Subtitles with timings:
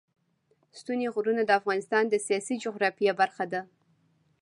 [0.79, 3.61] ستوني غرونه د افغانستان د سیاسي جغرافیه برخه ده.